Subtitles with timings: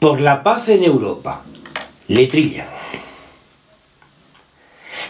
[0.00, 1.42] Por la paz en Europa.
[2.08, 2.66] Letrilla.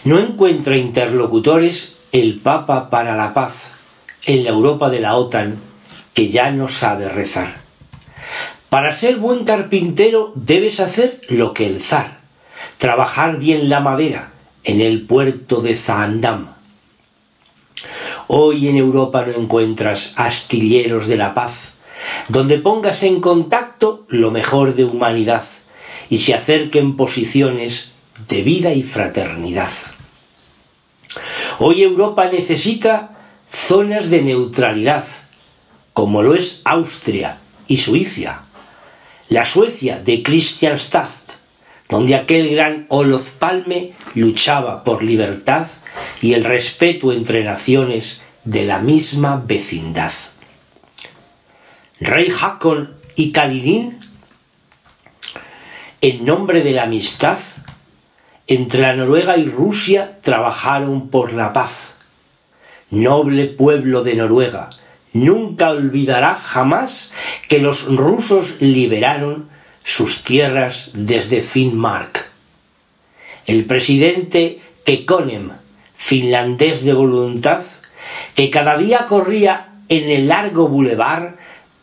[0.03, 3.71] No encuentra interlocutores el Papa para la paz
[4.25, 5.61] en la Europa de la OTAN
[6.13, 7.61] que ya no sabe rezar.
[8.67, 12.19] Para ser buen carpintero debes hacer lo que el zar,
[12.77, 14.33] trabajar bien la madera
[14.65, 16.49] en el puerto de Zaandam.
[18.27, 21.70] Hoy en Europa no encuentras astilleros de la paz,
[22.27, 25.43] donde pongas en contacto lo mejor de humanidad
[26.09, 27.91] y se acerquen posiciones
[28.27, 29.71] de vida y fraternidad.
[31.59, 33.11] Hoy Europa necesita
[33.49, 35.05] zonas de neutralidad,
[35.93, 38.43] como lo es Austria y Suiza,
[39.29, 41.09] la Suecia de Kristianstad,
[41.89, 45.67] donde aquel gran Olof Palme luchaba por libertad
[46.21, 50.11] y el respeto entre naciones de la misma vecindad.
[52.01, 53.99] Rey Hakon y Kalinin,
[56.01, 57.37] en nombre de la amistad,
[58.47, 61.97] entre la Noruega y Rusia trabajaron por la paz.
[62.89, 64.71] Noble pueblo de Noruega,
[65.13, 67.13] nunca olvidará jamás
[67.47, 69.47] que los rusos liberaron
[69.77, 72.31] sus tierras desde Finnmark.
[73.45, 75.51] El presidente Kekkonen,
[75.95, 77.61] finlandés de voluntad,
[78.33, 81.37] que cada día corría en el largo bulevar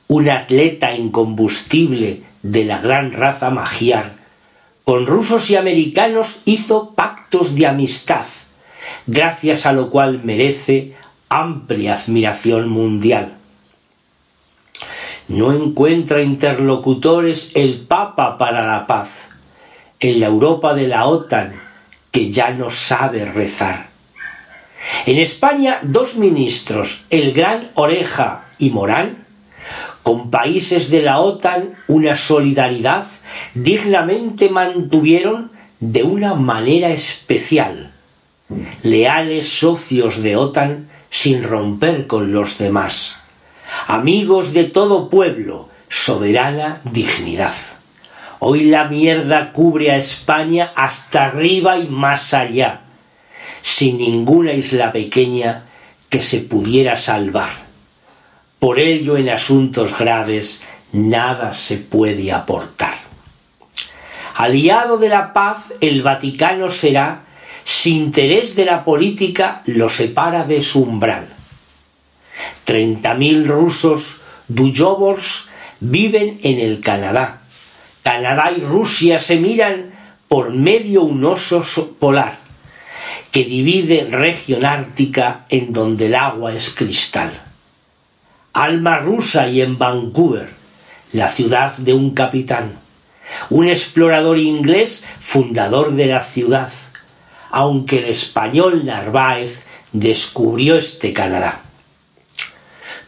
[0.09, 4.17] un atleta incombustible de la gran raza magiar,
[4.85, 8.25] con rusos y americanos hizo pactos de amistad,
[9.07, 10.95] gracias a lo cual merece
[11.29, 13.35] amplia admiración mundial.
[15.29, 19.35] No encuentra interlocutores el Papa para la paz,
[20.01, 21.61] en la Europa de la OTAN,
[22.11, 23.89] que ya no sabe rezar.
[25.05, 29.28] En España, dos ministros, el gran Oreja y Morán,
[30.09, 33.05] con países de la OTAN una solidaridad
[33.53, 37.93] dignamente mantuvieron de una manera especial,
[38.83, 43.19] leales socios de OTAN sin romper con los demás,
[43.87, 47.53] amigos de todo pueblo, soberana dignidad.
[48.39, 52.81] Hoy la mierda cubre a España hasta arriba y más allá,
[53.61, 55.65] sin ninguna isla pequeña
[56.09, 57.68] que se pudiera salvar.
[58.59, 62.95] Por ello en asuntos graves nada se puede aportar.
[64.35, 67.25] Aliado de la paz, el Vaticano será,
[67.65, 71.29] si interés de la política lo separa de su umbral.
[72.65, 75.49] Treinta mil rusos duyovors
[75.81, 77.43] viven en el Canadá.
[78.03, 79.93] Canadá y Rusia se miran
[80.29, 81.63] por medio un oso
[81.99, 82.39] polar
[83.31, 87.48] que divide región ártica en donde el agua es cristal.
[88.59, 90.49] Alma rusa y en Vancouver,
[91.13, 92.81] la ciudad de un capitán,
[93.51, 96.69] un explorador inglés fundador de la ciudad,
[97.53, 101.61] aunque el español Narváez descubrió este Canadá.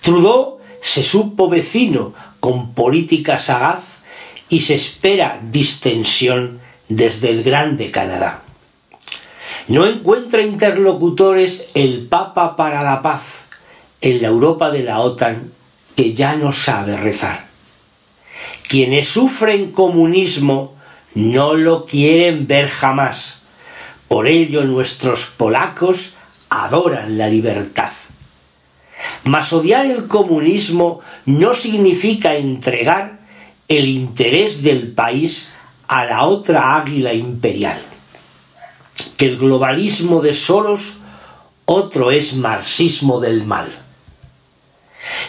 [0.02, 4.02] Trudeau se supo vecino con política sagaz
[4.48, 8.42] y se espera distensión desde el grande Canadá.
[9.66, 13.49] No encuentra interlocutores el Papa para la paz
[14.00, 15.52] en la Europa de la OTAN
[15.96, 17.46] que ya no sabe rezar.
[18.68, 20.74] Quienes sufren comunismo
[21.14, 23.42] no lo quieren ver jamás.
[24.08, 26.14] Por ello nuestros polacos
[26.48, 27.92] adoran la libertad.
[29.24, 33.20] Mas odiar el comunismo no significa entregar
[33.68, 35.52] el interés del país
[35.88, 37.80] a la otra águila imperial.
[39.16, 41.00] Que el globalismo de Soros
[41.64, 43.68] otro es marxismo del mal.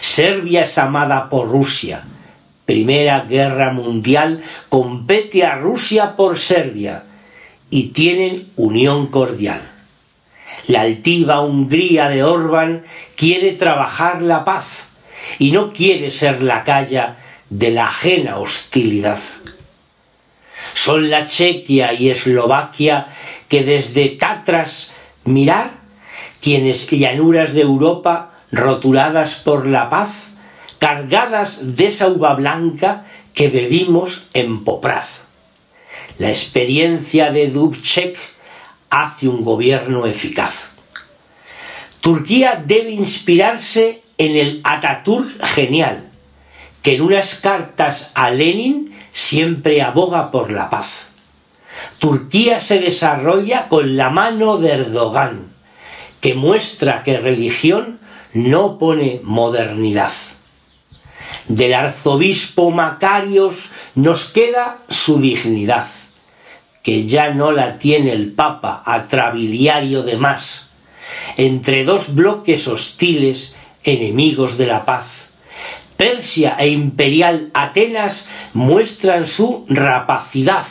[0.02, 2.02] Serbia es amada por Rusia.
[2.66, 7.04] Primera Guerra Mundial compete a Rusia por Serbia
[7.70, 9.62] y tienen unión cordial.
[10.66, 12.82] La altiva Hungría de Orbán
[13.14, 14.88] quiere trabajar la paz
[15.38, 17.18] y no quiere ser la calla
[17.48, 19.20] de la ajena hostilidad.
[20.74, 23.06] Son la Chequia y Eslovaquia
[23.48, 24.94] que desde Tatras
[25.24, 25.70] mirar
[26.40, 30.34] quienes llanuras de Europa rotuladas por la paz,
[30.78, 35.22] cargadas de esa uva blanca que bebimos en Popraz.
[36.18, 38.18] La experiencia de Dubček
[38.90, 40.72] hace un gobierno eficaz.
[42.02, 46.10] Turquía debe inspirarse en el Ataturk genial,
[46.82, 51.08] que en unas cartas a Lenin siempre aboga por la paz.
[51.98, 55.46] Turquía se desarrolla con la mano de Erdogan,
[56.20, 57.98] que muestra que religión
[58.34, 60.12] no pone modernidad.
[61.48, 65.86] Del arzobispo Macarios nos queda su dignidad,
[66.82, 70.70] que ya no la tiene el Papa atrabiliario de más,
[71.36, 75.30] entre dos bloques hostiles enemigos de la paz.
[75.96, 80.66] Persia e imperial Atenas muestran su rapacidad.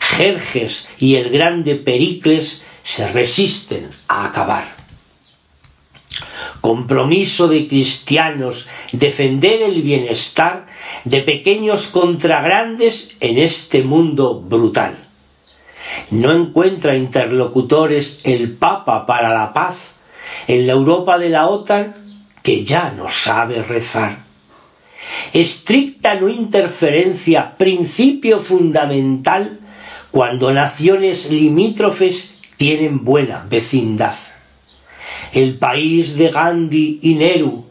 [0.00, 4.73] Jerjes y el grande Pericles se resisten a acabar
[6.64, 10.64] compromiso de cristianos, defender el bienestar
[11.04, 14.96] de pequeños contra grandes en este mundo brutal.
[16.10, 19.96] No encuentra interlocutores el Papa para la paz
[20.48, 21.96] en la Europa de la OTAN
[22.42, 24.20] que ya no sabe rezar.
[25.34, 29.60] Estricta no interferencia, principio fundamental
[30.10, 34.14] cuando naciones limítrofes tienen buena vecindad
[35.32, 37.64] el país de Gandhi y Nehru,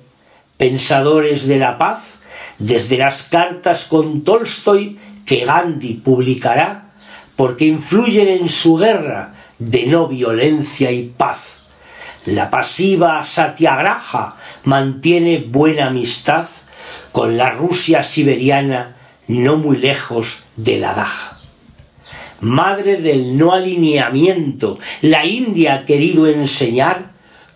[0.57, 2.19] pensadores de la paz,
[2.59, 6.91] desde las cartas con Tolstoy que Gandhi publicará,
[7.35, 11.59] porque influyen en su guerra de no violencia y paz.
[12.25, 16.45] La pasiva Satyagraha mantiene buena amistad
[17.11, 18.95] con la Rusia siberiana
[19.27, 21.37] no muy lejos de Ladakh.
[22.41, 27.12] Madre del no alineamiento, la India ha querido enseñar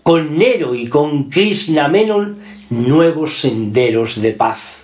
[0.07, 2.37] con Nero y con Krishna Menon
[2.69, 4.77] nuevos senderos de paz.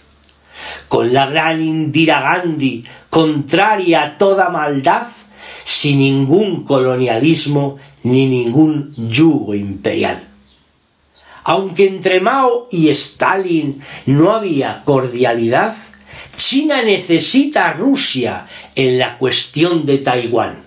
[0.90, 5.08] Con la gran Indira Gandhi, contraria a toda maldad,
[5.64, 10.22] sin ningún colonialismo ni ningún yugo imperial.
[11.46, 15.74] Aunque entre Mao y Stalin no había cordialidad,
[16.36, 20.63] China necesita a Rusia en la cuestión de Taiwán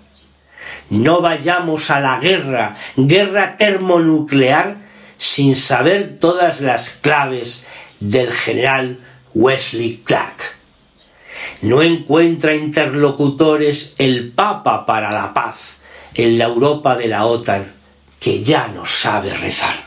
[0.91, 4.77] no vayamos a la guerra, guerra termonuclear,
[5.19, 7.67] sin saber todas las claves
[8.01, 8.99] del general
[9.35, 10.57] Wesley Clark.
[11.63, 15.77] No encuentra interlocutores el Papa para la paz
[16.15, 17.65] en la Europa de la OTAN,
[18.21, 19.87] que ya no sabe rezar.